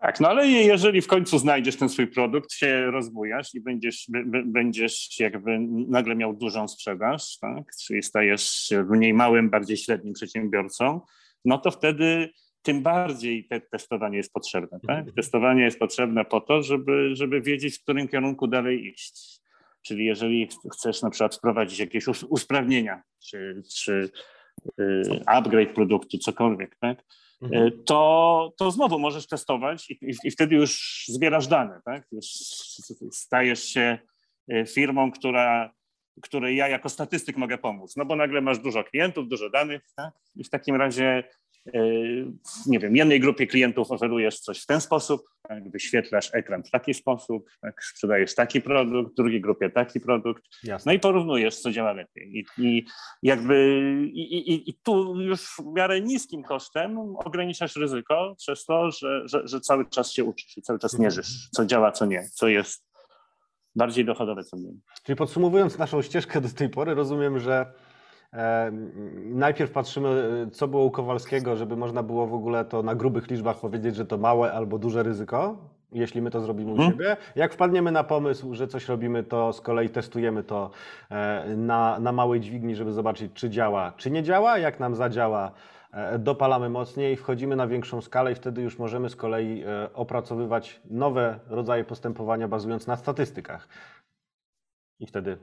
Tak, 0.00 0.20
no 0.20 0.28
ale 0.28 0.46
je- 0.48 0.62
jeżeli 0.62 1.00
w 1.00 1.06
końcu 1.06 1.38
znajdziesz 1.38 1.76
ten 1.76 1.88
swój 1.88 2.06
produkt, 2.06 2.52
się 2.52 2.90
rozbujasz 2.90 3.54
i 3.54 3.60
będziesz, 3.60 4.06
będziesz 4.44 5.20
jakby 5.20 5.58
nagle 5.88 6.14
miał 6.16 6.34
dużą 6.34 6.68
sprzedaż, 6.68 7.38
tak? 7.38 7.64
czyli 7.86 8.02
stajesz 8.02 8.42
się 8.50 8.82
mniej 8.84 9.14
małym, 9.14 9.50
bardziej 9.50 9.76
średnim 9.76 10.14
przedsiębiorcą, 10.14 11.00
no 11.44 11.58
to 11.58 11.70
wtedy 11.70 12.28
tym 12.62 12.82
bardziej 12.82 13.44
te 13.48 13.60
testowanie 13.60 14.16
jest 14.16 14.32
potrzebne. 14.32 14.80
Tak? 14.86 14.98
Mhm. 14.98 15.12
Testowanie 15.16 15.62
jest 15.62 15.78
potrzebne 15.78 16.24
po 16.24 16.40
to, 16.40 16.62
żeby, 16.62 17.10
żeby 17.16 17.40
wiedzieć, 17.40 17.78
w 17.78 17.82
którym 17.82 18.08
kierunku 18.08 18.46
dalej 18.46 18.86
iść. 18.86 19.40
Czyli 19.82 20.04
jeżeli 20.04 20.46
ch- 20.46 20.72
chcesz 20.72 21.02
na 21.02 21.10
przykład 21.10 21.36
wprowadzić 21.36 21.78
jakieś 21.78 22.08
us- 22.08 22.24
usprawnienia, 22.28 23.02
czy, 23.24 23.62
czy 23.74 24.10
y, 24.80 25.02
upgrade 25.26 25.74
produktu, 25.74 26.18
cokolwiek, 26.18 26.76
tak? 26.80 27.04
Mhm. 27.42 27.66
Y, 27.66 27.70
to, 27.70 28.52
to 28.56 28.70
znowu 28.70 28.98
możesz 28.98 29.26
testować 29.26 29.90
i, 29.90 29.92
i, 29.92 30.14
i 30.24 30.30
wtedy 30.30 30.56
już 30.56 31.04
zbierasz 31.08 31.46
dane, 31.46 31.80
tak? 31.84 32.06
Już 32.12 32.26
stajesz 33.12 33.64
się 33.64 33.98
y, 34.52 34.66
firmą, 34.66 35.12
która, 35.12 35.72
której 36.22 36.56
ja 36.56 36.68
jako 36.68 36.88
statystyk 36.88 37.36
mogę 37.36 37.58
pomóc, 37.58 37.96
no 37.96 38.04
bo 38.04 38.16
nagle 38.16 38.40
masz 38.40 38.58
dużo 38.58 38.84
klientów, 38.84 39.28
dużo 39.28 39.50
danych, 39.50 39.82
tak? 39.96 40.14
I 40.36 40.44
w 40.44 40.50
takim 40.50 40.76
razie, 40.76 41.24
nie 42.66 42.78
wiem, 42.78 42.96
jednej 42.96 43.20
grupie 43.20 43.46
klientów 43.46 43.90
oferujesz 43.90 44.40
coś 44.40 44.62
w 44.62 44.66
ten 44.66 44.80
sposób, 44.80 45.22
tak? 45.48 45.70
wyświetlasz 45.70 46.30
ekran 46.34 46.62
w 46.64 46.70
taki 46.70 46.94
sposób, 46.94 47.50
tak? 47.60 47.84
sprzedajesz 47.84 48.34
taki 48.34 48.60
produkt, 48.60 49.16
drugiej 49.16 49.40
grupie 49.40 49.70
taki 49.70 50.00
produkt, 50.00 50.42
Jasne. 50.64 50.92
no 50.92 50.96
i 50.96 51.00
porównujesz, 51.00 51.56
co 51.56 51.70
działa 51.70 51.92
lepiej. 51.92 52.38
I, 52.38 52.44
i 52.66 52.86
jakby 53.22 53.78
i, 54.12 54.38
i, 54.38 54.70
i 54.70 54.74
tu 54.82 55.20
już 55.20 55.40
w 55.46 55.58
miarę 55.76 56.00
niskim 56.00 56.42
kosztem 56.42 56.98
ograniczasz 57.16 57.76
ryzyko 57.76 58.34
przez 58.38 58.64
to, 58.64 58.90
że, 58.90 59.22
że, 59.28 59.48
że 59.48 59.60
cały 59.60 59.90
czas 59.90 60.12
się 60.12 60.24
uczysz 60.24 60.56
i 60.56 60.62
cały 60.62 60.78
czas 60.78 60.94
Mhm. 60.94 61.04
mierzysz, 61.04 61.48
co 61.50 61.66
działa, 61.66 61.92
co 61.92 62.06
nie, 62.06 62.28
co 62.34 62.48
jest 62.48 62.88
bardziej 63.76 64.04
dochodowe, 64.04 64.44
co 64.44 64.56
mniej. 64.56 64.80
Czyli 65.02 65.16
podsumowując 65.16 65.78
naszą 65.78 66.02
ścieżkę 66.02 66.40
do 66.40 66.48
tej 66.48 66.68
pory, 66.68 66.94
rozumiem, 66.94 67.38
że 67.38 67.72
najpierw 69.34 69.70
patrzymy, 69.72 70.08
e, 70.46 70.50
co 70.50 70.68
było 70.68 70.84
u 70.84 70.90
Kowalskiego, 70.90 71.56
żeby 71.56 71.76
można 71.76 72.02
było 72.02 72.26
w 72.26 72.34
ogóle 72.34 72.64
to 72.64 72.82
na 72.82 72.94
grubych 72.94 73.30
liczbach 73.30 73.60
powiedzieć, 73.60 73.96
że 73.96 74.06
to 74.06 74.18
małe 74.18 74.52
albo 74.52 74.78
duże 74.78 75.02
ryzyko, 75.02 75.56
jeśli 75.92 76.22
my 76.22 76.30
to 76.30 76.40
zrobimy 76.40 76.70
u 76.70 76.74
Mhm. 76.74 76.90
siebie. 76.92 77.16
Jak 77.36 77.52
wpadniemy 77.52 77.92
na 77.92 78.04
pomysł, 78.04 78.54
że 78.54 78.68
coś 78.68 78.88
robimy, 78.88 79.22
to 79.24 79.52
z 79.52 79.60
kolei 79.60 79.88
testujemy 79.88 80.44
to 80.44 80.70
e, 81.10 81.56
na, 81.56 81.98
na 82.00 82.12
małej 82.12 82.40
dźwigni, 82.40 82.74
żeby 82.76 82.92
zobaczyć, 82.92 83.32
czy 83.34 83.50
działa, 83.50 83.92
czy 83.96 84.10
nie 84.10 84.22
działa. 84.22 84.58
Jak 84.58 84.80
nam 84.80 84.94
zadziała, 84.94 85.52
e, 85.92 86.18
dopalamy 86.18 86.68
mocniej, 86.68 87.16
wchodzimy 87.16 87.56
na 87.56 87.66
większą 87.66 88.00
skalę 88.00 88.32
i 88.32 88.34
wtedy 88.34 88.62
już 88.62 88.78
możemy 88.78 89.08
z 89.10 89.16
kolei 89.16 89.62
e, 89.66 89.92
opracowywać 89.94 90.80
nowe 90.90 91.40
rodzaje 91.46 91.84
postępowania 91.84 92.48
bazując 92.48 92.86
na 92.86 92.96
statystykach. 92.96 93.68
I 95.00 95.06
wtedy 95.06 95.38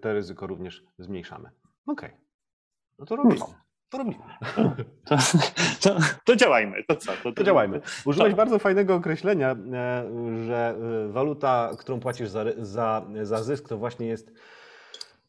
te, 0.00 0.12
ryzyko 0.12 0.46
również 0.46 0.84
zmniejszamy. 0.98 1.50
Okej. 1.86 2.10
No 2.98 3.06
to 3.06 3.16
robimy. 3.16 3.40
To 3.90 3.98
robimy. 3.98 4.18
To, 5.04 5.16
to, 5.80 5.96
to 6.24 6.36
działajmy, 6.36 6.84
to 6.88 6.96
co? 6.96 7.12
To, 7.22 7.32
To 7.32 7.44
działajmy. 7.44 7.80
Użyłeś 8.04 8.34
bardzo 8.34 8.58
fajnego 8.58 8.94
określenia, 8.94 9.50
e, 9.50 9.56
że 10.46 10.76
e, 11.08 11.12
waluta, 11.12 11.70
którą 11.78 12.00
płacisz 12.00 12.28
za, 12.28 12.44
za, 12.58 13.06
za 13.22 13.42
zysk, 13.42 13.68
to 13.68 13.78
właśnie 13.78 14.06
jest 14.06 14.32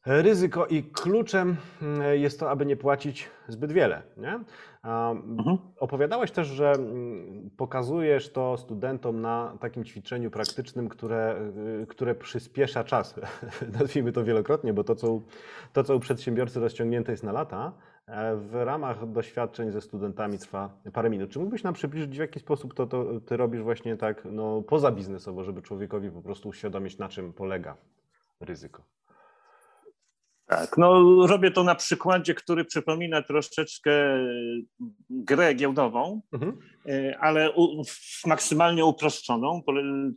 ryzyko 0.05 0.65
i 0.65 0.83
kluczem 0.83 1.55
mm, 1.81 2.19
jest 2.19 2.39
to, 2.39 2.49
aby 2.49 2.65
nie 2.65 2.75
płacić 2.75 3.29
zbyt 3.47 3.71
wiele. 3.71 4.01
Nie? 4.17 4.39
Mhm. 4.83 5.57
Opowiadałeś 5.79 6.31
też, 6.31 6.47
że 6.47 6.71
mm, 6.71 7.49
pokazujesz 7.57 8.31
to 8.31 8.57
studentom 8.57 9.21
na 9.21 9.57
takim 9.59 9.83
ćwiczeniu 9.83 10.31
praktycznym, 10.31 10.89
które, 10.89 11.51
y, 11.83 11.87
które 11.87 12.15
przyspiesza 12.15 12.83
czas. 12.83 13.19
Nazwijmy 13.79 14.11
to 14.11 14.23
wielokrotnie, 14.23 14.73
bo 14.73 14.83
to 14.83 14.95
co, 14.95 15.21
to, 15.73 15.83
co 15.83 15.95
u 15.95 15.99
przedsiębiorcy 15.99 16.59
rozciągnięte 16.59 17.11
jest 17.11 17.23
na 17.23 17.31
lata, 17.31 17.73
e, 18.07 18.35
w 18.35 18.53
ramach 18.53 19.11
doświadczeń 19.11 19.71
ze 19.71 19.81
studentami 19.81 20.37
trwa 20.37 20.69
parę 20.93 21.09
minut. 21.09 21.29
Czy 21.29 21.39
mógłbyś 21.39 21.63
nam 21.63 21.73
przybliżyć, 21.73 22.15
w 22.15 22.19
jaki 22.19 22.39
sposób 22.39 22.73
to, 22.73 22.87
to 22.87 23.19
ty 23.19 23.37
robisz 23.37 23.61
właśnie 23.61 23.97
tak 23.97 24.27
no, 24.31 24.61
poza 24.61 24.91
biznesowo, 24.91 25.43
żeby 25.43 25.61
człowiekowi 25.61 26.11
po 26.11 26.21
prostu 26.21 26.49
uświadomić, 26.49 26.97
na 26.97 27.09
czym 27.09 27.33
polega 27.33 27.77
ryzyko? 28.39 28.83
Tak, 30.55 30.77
no 30.77 31.03
robię 31.27 31.51
to 31.51 31.63
na 31.63 31.75
przykładzie, 31.75 32.33
który 32.33 32.65
przypomina 32.65 33.21
troszeczkę 33.21 33.91
grę 35.09 35.53
giełdową, 35.53 36.21
mhm. 36.33 36.57
E, 36.85 37.17
ale 37.19 37.51
u, 37.51 37.83
maksymalnie 38.25 38.85
uproszczoną, 38.85 39.61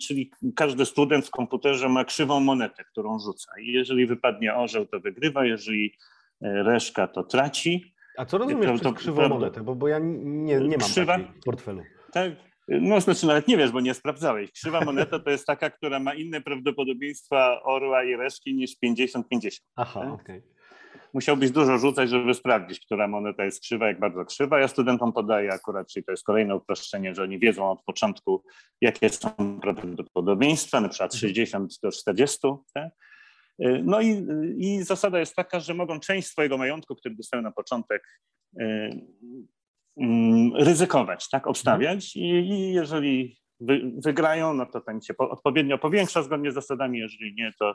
czyli 0.03 0.31
każdy 0.57 0.87
student 0.87 1.27
w 1.27 1.31
komputerze 1.31 1.89
ma 1.89 2.05
krzywą 2.05 2.41
monetę, 2.41 2.85
którą 2.85 3.19
rzuca. 3.19 3.53
I 3.61 3.73
jeżeli 3.73 4.07
wypadnie 4.07 4.55
orzeł, 4.55 4.87
to 4.87 5.01
wygrywa, 5.01 5.45
jeżeli 5.45 5.93
e, 6.43 6.63
reszka, 6.63 7.07
to 7.07 7.23
traci. 7.23 7.95
A 8.17 8.25
co 8.25 8.39
rozumiesz 8.39 8.67
to, 8.67 8.93
przez 8.93 8.95
krzywą 8.95 9.29
monetę? 9.29 9.61
Bo, 9.61 9.75
bo 9.75 9.89
ja 9.89 9.99
nie, 9.99 10.61
nie 10.61 10.79
mam 10.79 10.89
krzywa, 10.91 11.19
portfelu. 11.45 11.83
Tak, 12.13 12.33
no, 12.69 13.01
znaczy 13.01 13.27
nawet 13.27 13.49
nie 13.49 13.57
wiesz, 13.57 13.71
bo 13.71 13.81
nie 13.81 13.95
sprawdzałeś. 13.95 14.53
Krzywa 14.53 14.81
moneta 14.81 15.19
to 15.19 15.31
jest 15.31 15.47
taka, 15.47 15.71
która 15.71 16.01
ma 16.01 16.15
inne 16.15 16.41
prawdopodobieństwa 16.41 17.63
orła 17.63 18.05
i 18.05 18.17
reszki 18.17 18.55
niż 18.55 18.71
50-50. 18.85 19.23
Aha, 19.77 20.01
tak? 20.01 20.13
okej. 20.13 20.39
Okay. 20.39 20.57
Musiałbyś 21.15 21.51
dużo 21.51 21.79
rzucać, 21.79 22.11
żeby 22.11 22.35
sprawdzić, 22.35 22.81
która 22.81 23.09
moneta 23.09 23.45
jest 23.45 23.61
krzywa, 23.61 23.87
jak 23.89 24.01
bardzo 24.01 24.25
krzywa. 24.25 24.61
Ja 24.61 24.69
studentom 24.69 25.13
podaję 25.13 25.53
akurat, 25.53 25.93
czyli 25.93 26.05
to 26.05 26.13
jest 26.13 26.25
kolejne 26.25 26.57
uproszczenie, 26.57 27.15
że 27.15 27.23
oni 27.23 27.39
wiedzą 27.39 27.71
od 27.71 27.83
początku, 27.83 28.45
jakie 28.81 29.09
są 29.09 29.61
prawdopodobieństwa, 29.61 30.81
na 30.81 30.89
przykład 30.89 31.15
60 31.15 31.73
do 31.83 31.93
40. 31.93 32.39
Tak? 32.75 32.89
No 33.83 34.01
i, 34.01 34.27
i 34.59 34.83
zasada 34.83 35.19
jest 35.19 35.35
taka, 35.35 35.61
że 35.61 35.75
mogą 35.75 36.01
część 36.01 36.29
swojego 36.29 36.59
majątku, 36.59 36.97
który 36.97 37.15
dostają 37.15 37.43
na 37.43 37.53
początek, 37.53 38.03
Mm, 38.61 39.07
ryzykować, 40.55 41.29
tak, 41.29 41.47
obstawiać 41.47 42.17
i, 42.17 42.21
i 42.21 42.73
jeżeli 42.73 43.37
wy, 43.61 43.93
wygrają, 44.05 44.55
no 44.55 44.67
to 44.67 44.81
ten 44.81 45.01
się 45.01 45.15
po, 45.15 45.31
odpowiednio 45.31 45.79
powiększa 45.79 46.23
zgodnie 46.23 46.51
z 46.51 46.55
zasadami, 46.55 46.99
jeżeli 46.99 47.35
nie, 47.35 47.53
to, 47.59 47.75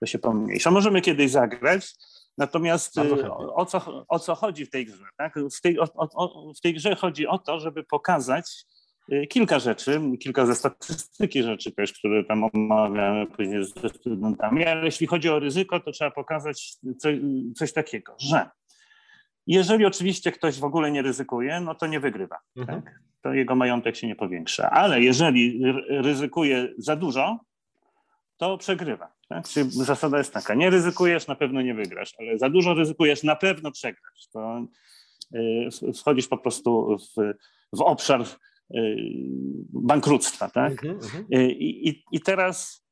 to 0.00 0.06
się 0.06 0.18
pomniejsza. 0.18 0.70
Możemy 0.70 1.00
kiedyś 1.00 1.30
zagrać, 1.30 1.94
natomiast 2.38 2.98
y, 2.98 3.30
o, 3.30 3.54
o, 3.54 3.66
co, 3.66 4.04
o 4.08 4.18
co 4.18 4.34
chodzi 4.34 4.66
w 4.66 4.70
tej 4.70 4.86
grze? 4.86 5.04
Tak? 5.16 5.34
W, 5.58 5.60
tej, 5.60 5.80
o, 5.80 5.88
o, 5.94 6.52
w 6.54 6.60
tej 6.60 6.74
grze 6.74 6.94
chodzi 6.96 7.26
o 7.26 7.38
to, 7.38 7.60
żeby 7.60 7.84
pokazać 7.84 8.64
y, 9.12 9.26
kilka 9.26 9.58
rzeczy, 9.58 10.00
kilka 10.20 10.46
ze 10.46 10.54
statystyki 10.54 11.42
rzeczy 11.42 11.72
też, 11.72 11.92
które 11.92 12.24
tam 12.24 12.44
omawiamy 12.44 13.26
później 13.26 13.64
ze 13.64 13.88
studentami, 13.88 14.64
ale 14.64 14.84
jeśli 14.84 15.06
chodzi 15.06 15.28
o 15.28 15.38
ryzyko, 15.38 15.80
to 15.80 15.92
trzeba 15.92 16.10
pokazać 16.10 16.76
coś, 16.98 17.16
coś 17.56 17.72
takiego, 17.72 18.16
że 18.18 18.50
jeżeli 19.54 19.86
oczywiście 19.86 20.32
ktoś 20.32 20.60
w 20.60 20.64
ogóle 20.64 20.90
nie 20.90 21.02
ryzykuje, 21.02 21.60
no 21.60 21.74
to 21.74 21.86
nie 21.86 22.00
wygrywa. 22.00 22.38
Mhm. 22.56 22.82
Tak? 22.82 23.00
To 23.22 23.34
jego 23.34 23.54
majątek 23.54 23.96
się 23.96 24.06
nie 24.06 24.16
powiększa. 24.16 24.70
Ale 24.70 25.02
jeżeli 25.02 25.62
ryzykuje 25.88 26.68
za 26.78 26.96
dużo, 26.96 27.38
to 28.36 28.58
przegrywa. 28.58 29.12
Tak? 29.28 29.48
Czyli 29.48 29.70
zasada 29.70 30.18
jest 30.18 30.32
taka, 30.32 30.54
nie 30.54 30.70
ryzykujesz, 30.70 31.26
na 31.26 31.34
pewno 31.34 31.62
nie 31.62 31.74
wygrasz, 31.74 32.14
ale 32.18 32.38
za 32.38 32.50
dużo 32.50 32.74
ryzykujesz, 32.74 33.22
na 33.22 33.36
pewno 33.36 33.70
przegrasz. 33.70 34.28
To 34.32 34.66
y, 35.34 35.68
wchodzisz 35.98 36.28
po 36.28 36.38
prostu 36.38 36.96
w, 36.96 37.32
w 37.78 37.80
obszar 37.80 38.20
y, 38.20 38.26
bankructwa. 39.72 40.50
Tak? 40.50 40.72
Mhm, 40.72 40.94
mhm. 40.94 41.24
Y, 41.34 41.52
I, 41.52 42.04
I 42.12 42.20
teraz 42.20 42.84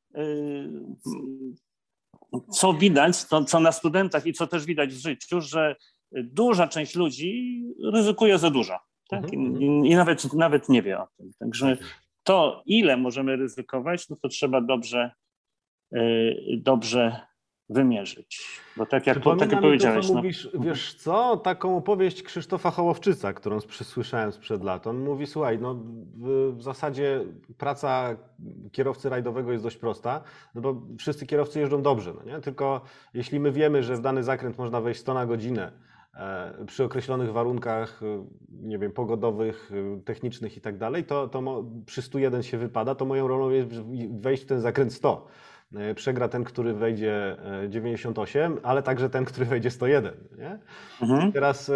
co 2.50 2.74
widać, 2.74 3.24
to, 3.24 3.44
co 3.44 3.60
na 3.60 3.72
studentach 3.72 4.26
i 4.26 4.32
co 4.32 4.46
też 4.46 4.64
widać 4.64 4.94
w 4.94 5.02
życiu, 5.02 5.40
że 5.40 5.76
duża 6.12 6.68
część 6.68 6.94
ludzi 6.94 7.62
ryzykuje 7.92 8.38
za 8.38 8.50
dużo. 8.50 8.78
Tak? 9.08 9.24
Mhm, 9.24 9.42
I, 9.42 9.66
mhm. 9.66 9.86
I, 9.86 9.94
nawet, 9.94 10.34
nawet 10.34 10.68
nie 10.68 10.82
wie 10.82 10.98
o 10.98 11.06
tym. 11.16 11.30
Także 11.38 11.76
to, 12.22 12.62
ile 12.66 12.96
możemy 12.96 13.36
ryzykować, 13.36 14.08
no 14.08 14.16
to 14.22 14.28
trzeba 14.28 14.60
dobrze, 14.60 15.10
yy, 15.92 16.34
dobrze 16.56 17.20
wymierzyć. 17.70 18.60
Bo 18.76 18.86
tak 18.86 19.06
jak, 19.06 19.20
po, 19.20 19.36
tak 19.36 19.52
jak 19.52 19.60
powiedziałeś. 19.60 20.06
To, 20.06 20.12
no, 20.12 20.18
mówisz, 20.18 20.48
wiesz 20.54 20.94
co, 20.94 21.36
taką 21.36 21.76
opowieść 21.76 22.22
Krzysztofa 22.22 22.70
Hołowczyca, 22.70 23.32
którą 23.32 23.60
przysłyszałem 23.60 24.32
sprzed 24.32 24.64
lat. 24.64 24.86
On 24.86 24.98
mówi, 24.98 25.26
słuchaj, 25.26 25.58
no 25.58 25.82
w, 26.16 26.62
zasadzie 26.62 27.24
praca 27.58 28.16
kierowcy 28.72 29.08
rajdowego 29.08 29.52
jest 29.52 29.64
dość 29.64 29.76
prosta, 29.76 30.22
no 30.54 30.60
bo 30.60 30.82
wszyscy 30.98 31.26
kierowcy 31.26 31.60
jeżdżą 31.60 31.82
dobrze, 31.82 32.12
no 32.14 32.32
nie? 32.32 32.40
tylko 32.40 32.80
jeśli 33.14 33.40
my 33.40 33.52
wiemy, 33.52 33.82
że 33.82 33.96
w 33.96 34.00
dany 34.00 34.22
zakręt 34.22 34.58
można 34.58 34.80
wejść 34.80 35.00
100 35.00 35.14
na 35.14 35.26
godzinę, 35.26 35.72
E, 35.72 35.87
przy 36.66 36.84
określonych 36.84 37.32
warunkach, 37.32 38.02
e, 38.02 38.26
nie 38.50 38.78
wiem, 38.78 38.92
pogodowych, 38.92 39.70
e, 39.72 40.00
technicznych 40.00 40.56
i 40.56 40.60
tak 40.60 40.78
dalej, 40.78 41.04
to, 41.04 41.28
to 41.28 41.64
przy 41.86 42.02
101 42.02 42.42
się 42.42 42.58
wypada, 42.58 42.94
to 42.94 43.04
moją 43.04 43.28
rolą 43.28 43.50
jest 43.50 43.70
wejść 44.10 44.42
w 44.42 44.46
ten 44.46 44.60
zakręt 44.60 44.92
100. 44.92 45.26
Przegra 45.94 46.28
ten, 46.28 46.44
który 46.44 46.74
wejdzie 46.74 47.36
98, 47.68 48.58
ale 48.62 48.82
także 48.82 49.10
ten, 49.10 49.24
który 49.24 49.46
wejdzie 49.46 49.70
101. 49.70 50.14
Nie? 50.38 50.58
Mhm. 51.02 51.32
Teraz 51.32 51.70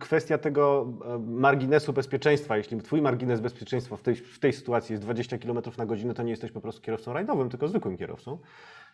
kwestia 0.00 0.38
tego 0.38 0.92
marginesu 1.26 1.92
bezpieczeństwa. 1.92 2.56
Jeśli 2.56 2.80
twój 2.82 3.02
margines 3.02 3.40
bezpieczeństwa 3.40 3.96
w 3.96 4.02
tej, 4.02 4.14
w 4.14 4.38
tej 4.38 4.52
sytuacji 4.52 4.92
jest 4.92 5.02
20 5.02 5.38
km 5.38 5.58
na 5.78 5.86
godzinę, 5.86 6.14
to 6.14 6.22
nie 6.22 6.30
jesteś 6.30 6.52
po 6.52 6.60
prostu 6.60 6.82
kierowcą 6.82 7.12
rajdowym, 7.12 7.48
tylko 7.50 7.68
zwykłym 7.68 7.96
kierowcą. 7.96 8.38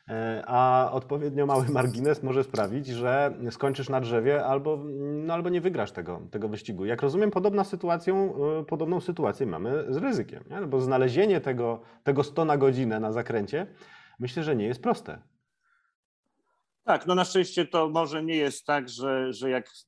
E, 0.09 0.43
a 0.47 0.91
odpowiednio 0.93 1.47
mały 1.47 1.69
margines 1.69 2.23
może 2.23 2.45
sprawić, 2.45 2.87
że 2.87 3.35
skończysz 3.51 3.89
na 3.89 4.01
drzewie 4.01 4.45
albo, 4.45 4.79
no, 5.27 5.35
albo 5.35 5.49
nie 5.49 5.61
wygrasz 5.61 5.93
tego, 5.93 6.21
tego 6.31 6.49
wyścigu. 6.49 6.85
Jak 6.85 7.03
rozumiem, 7.03 7.31
podobna 7.31 7.65
sytuacją, 7.65 8.35
e, 8.61 8.65
podobną 8.65 9.01
sytuację 9.01 9.47
mamy 9.47 9.85
z 9.89 9.97
ryzykiem, 9.97 10.45
nie? 10.51 10.61
No 10.61 10.67
bo 10.67 10.81
znalezienie 10.81 11.41
tego, 11.41 11.81
tego 12.05 12.25
100 12.25 12.45
na 12.45 12.57
godzinę 12.57 13.01
na 13.01 13.13
zakręcie 13.13 13.67
myślę, 14.19 14.45
że 14.45 14.57
nie 14.57 14.67
jest 14.67 14.83
proste. 14.83 15.23
Tak, 16.85 17.07
no 17.07 17.15
na 17.15 17.25
szczęście 17.25 17.67
to 17.67 17.89
może 17.89 18.23
nie 18.23 18.37
jest 18.37 18.67
tak, 18.67 18.89
że, 18.89 19.33
że 19.33 19.51
jak 19.51 19.71
z, 19.71 19.85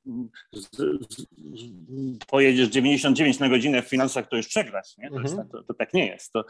z, 0.52 1.26
pojedziesz 2.26 2.68
99 2.68 3.38
na 3.38 3.48
godzinę 3.48 3.82
w 3.82 3.88
finansach, 3.88 4.28
to 4.28 4.36
już 4.36 4.48
przegrasz. 4.48 4.96
Nie? 4.98 5.10
To, 5.10 5.16
mhm. 5.16 5.38
jest, 5.38 5.52
to, 5.52 5.62
to, 5.62 5.74
tak 5.74 5.94
nie 5.94 6.06
jest. 6.06 6.32
To, 6.32 6.44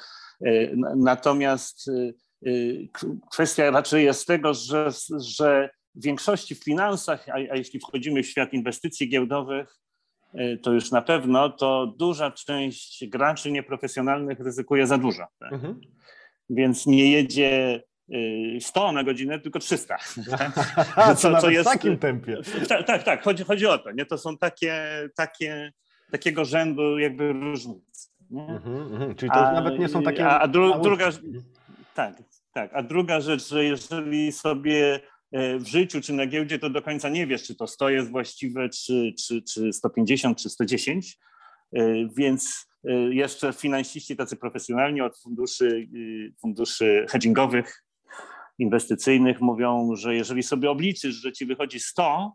y, 0.47 0.77
natomiast 0.97 1.89
y, 1.89 2.15
Y, 2.47 2.89
kwestia 3.31 3.71
raczej 3.71 4.05
jest 4.05 4.27
tego, 4.27 4.55
że, 4.55 4.91
że 5.19 5.71
w 5.95 6.03
większości 6.03 6.55
w 6.55 6.65
finansach, 6.65 7.29
a, 7.29 7.33
a 7.33 7.57
jeśli 7.57 7.81
wchodzimy 7.81 8.23
w 8.23 8.27
świat 8.27 8.53
inwestycji 8.53 9.09
giełdowych, 9.09 9.77
to 10.63 10.73
już 10.73 10.91
na 10.91 11.03
pewno 11.03 11.51
to 11.51 11.95
duża 11.99 12.31
część 12.31 13.07
graczy 13.07 13.53
nieprofesjonalnych 13.53 14.41
ryzykuje 14.41 14.87
za 14.87 14.99
dużo. 14.99 15.27
Tak? 15.39 15.53
Mhm. 15.53 15.81
Więc 16.51 16.87
nie 16.87 17.11
jedzie 17.11 17.83
100 18.61 18.91
y, 18.91 18.93
na 18.93 19.05
godzinę, 19.05 19.41
tylko 19.41 19.59
300. 19.59 19.97
A, 20.97 21.15
co, 21.15 21.41
co 21.41 21.51
jest, 21.51 21.71
w 21.71 21.73
takim 21.73 21.99
tempie. 21.99 22.37
Tak, 22.69 22.87
tak, 22.87 23.03
tak. 23.03 23.23
Chodzi, 23.23 23.45
chodzi 23.45 23.67
o 23.67 23.79
to. 23.79 23.93
Nie? 23.93 24.07
To 24.07 24.19
są 24.19 24.39
takie, 24.39 24.85
takie, 25.17 25.73
takiego 26.11 26.45
rzędu 26.45 26.99
jakby 26.99 27.33
różnice. 27.33 28.11
Mhm, 28.31 28.77
mhm. 28.77 29.15
Czyli 29.15 29.31
to 29.31 29.49
a, 29.49 29.53
nawet 29.53 29.79
nie 29.79 29.89
są 29.89 30.03
takie... 30.03 30.27
A, 30.27 30.41
a 30.41 30.49
dru, 30.49 30.81
druga, 30.83 31.07
mhm. 31.07 31.43
tak, 31.95 32.23
tak, 32.53 32.71
a 32.75 32.83
druga 32.83 33.21
rzecz, 33.21 33.49
że 33.49 33.65
jeżeli 33.65 34.33
sobie 34.33 35.01
e, 35.33 35.59
w 35.59 35.67
życiu 35.67 36.01
czy 36.01 36.13
na 36.13 36.27
giełdzie, 36.27 36.59
to 36.59 36.71
do 36.71 36.83
końca 36.83 37.09
nie 37.09 37.27
wiesz, 37.27 37.43
czy 37.43 37.55
to 37.55 37.67
100 37.67 37.91
jest 37.91 38.11
właściwe, 38.11 38.69
czy, 38.69 39.15
czy, 39.27 39.43
czy 39.43 39.73
150, 39.73 40.39
czy 40.39 40.51
110, 40.51 41.19
e, 41.73 41.83
więc 42.17 42.70
jeszcze 43.11 43.53
finansiści 43.53 44.17
tacy 44.17 44.37
profesjonalni 44.37 45.01
od 45.01 45.19
funduszy, 45.19 45.89
funduszy 46.41 47.07
hedgingowych, 47.11 47.85
inwestycyjnych 48.59 49.41
mówią, 49.41 49.91
że 49.95 50.15
jeżeli 50.15 50.43
sobie 50.43 50.71
obliczysz, 50.71 51.15
że 51.15 51.33
ci 51.33 51.47
wychodzi 51.47 51.81
100, 51.81 52.33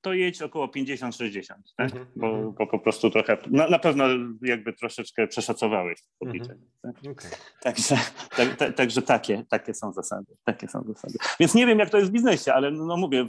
to 0.00 0.12
jedź 0.12 0.42
około 0.42 0.66
50-60, 0.66 1.54
tak? 1.76 1.92
Mm 1.92 2.04
-hmm. 2.04 2.06
bo, 2.16 2.52
bo, 2.52 2.66
po 2.66 2.78
prostu 2.78 3.10
trochę, 3.10 3.38
na, 3.46 3.68
na 3.68 3.78
pewno 3.78 4.04
jakby 4.42 4.72
troszeczkę 4.72 5.26
przeszacowałeś 5.26 5.98
obliczenie. 6.20 6.66
Mm 6.84 6.94
-hmm. 6.94 7.02
tak? 7.02 7.12
okay. 7.12 7.30
Także, 7.62 7.96
tak, 8.36 8.56
tak, 8.56 8.74
także 8.74 9.02
takie, 9.02 9.44
takie 9.50 9.74
są 9.74 9.92
zasady. 9.92 10.34
Takie 10.44 10.68
są 10.68 10.82
zasady. 10.82 11.14
Więc 11.40 11.54
nie 11.54 11.66
wiem, 11.66 11.78
jak 11.78 11.90
to 11.90 11.98
jest 11.98 12.10
w 12.10 12.12
biznesie, 12.12 12.54
ale 12.54 12.70
no, 12.70 12.84
no 12.84 12.96
mówię, 12.96 13.26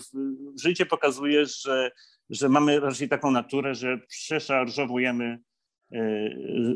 życie 0.61 0.85
pokazuje, 0.85 1.45
że, 1.45 1.91
że 2.29 2.49
mamy 2.49 2.79
raczej 2.79 3.09
taką 3.09 3.31
naturę, 3.31 3.75
że 3.75 3.97
przeszarżowujemy 4.07 5.25
y, 5.25 5.39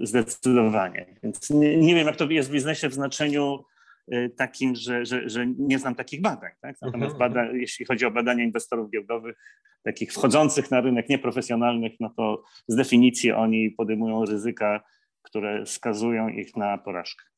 zdecydowanie. 0.03 1.15
Więc 1.23 1.49
nie, 1.49 1.77
nie, 1.77 1.95
wiem, 1.95 2.07
jak 2.07 2.15
to 2.15 2.29
jest 2.29 2.49
w 2.49 2.53
biznesie 2.53 2.89
w 2.89 2.93
znaczeniu 2.93 3.65
y, 4.13 4.29
takim, 4.37 4.75
że, 4.75 5.05
że, 5.05 5.29
że 5.29 5.47
nie 5.47 5.79
znam 5.79 5.95
takich 5.95 6.21
badań. 6.21 6.51
Tak? 6.61 6.75
Natomiast 6.81 7.13
Mhm, 7.13 7.33
bada, 7.33 7.51
jeśli 7.51 7.85
chodzi 7.85 8.05
o 8.05 8.11
badania 8.11 8.43
inwestorów 8.43 8.91
giełdowych, 8.91 9.37
takich 9.83 10.13
wchodzących 10.13 10.71
na 10.71 10.81
rynek 10.81 11.09
nieprofesjonalnych, 11.09 11.93
no 11.99 12.09
to 12.17 12.43
z 12.67 12.75
definicji 12.75 13.31
oni 13.31 13.71
podejmują 13.71 14.25
ryzyka, 14.25 14.83
które 15.21 15.65
skazują 15.65 16.27
ich 16.27 16.55
na 16.55 16.77
porażkę. 16.77 17.30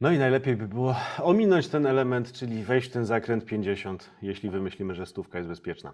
No 0.00 0.10
i 0.10 0.18
najlepiej 0.18 0.56
by 0.56 0.68
było 0.68 0.96
ominąć 1.22 1.68
ten 1.68 1.86
element, 1.86 2.32
czyli 2.32 2.64
wejść 2.64 2.88
w 2.88 2.92
ten 2.92 3.04
zakręt 3.04 3.44
50, 3.44 4.10
jeśli 4.22 4.50
wymyślimy, 4.50 4.94
że 4.94 5.06
stówka 5.06 5.38
jest 5.38 5.48
bezpieczna. 5.48 5.92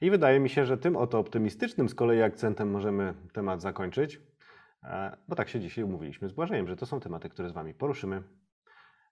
I 0.00 0.10
wydaje 0.10 0.40
mi 0.40 0.48
się, 0.48 0.66
że 0.66 0.78
tym 0.78 0.96
oto 0.96 1.18
optymistycznym 1.18 1.88
z 1.88 1.94
kolei 1.94 2.22
akcentem 2.22 2.70
możemy 2.70 3.14
temat 3.32 3.62
zakończyć, 3.62 4.20
e, 4.82 5.16
bo 5.28 5.36
tak 5.36 5.48
się 5.48 5.60
dzisiaj 5.60 5.84
umówiliśmy 5.84 6.28
z 6.28 6.32
Błażejem, 6.32 6.68
że 6.68 6.76
to 6.76 6.86
są 6.86 7.00
tematy, 7.00 7.28
które 7.28 7.48
z 7.48 7.52
Wami 7.52 7.74
poruszymy, 7.74 8.22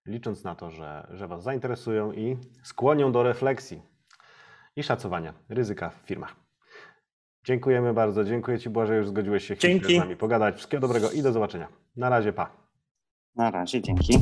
licząc 0.06 0.44
na 0.44 0.54
to, 0.54 0.70
że, 0.70 1.06
że 1.10 1.28
Was 1.28 1.42
zainteresują 1.42 2.12
i 2.12 2.36
skłonią 2.62 3.12
do 3.12 3.22
refleksji 3.22 3.82
i 4.76 4.82
szacowania 4.82 5.34
ryzyka 5.48 5.90
w 5.90 6.06
firmach. 6.06 6.36
Dziękujemy 7.44 7.94
bardzo. 7.94 8.24
Dziękuję 8.24 8.58
Ci, 8.58 8.70
Błażej, 8.70 9.02
że 9.02 9.08
zgodziłeś 9.08 9.44
się 9.44 9.56
Dzięki. 9.56 9.96
z 9.96 9.98
nami 9.98 10.16
pogadać. 10.16 10.56
Wszystkiego 10.56 10.80
dobrego 10.80 11.10
i 11.10 11.22
do 11.22 11.32
zobaczenia. 11.32 11.68
Na 11.96 12.08
razie, 12.08 12.32
pa. 12.32 12.67
Na 13.38 13.50
razie, 13.50 13.82
dzięki. 13.82 14.18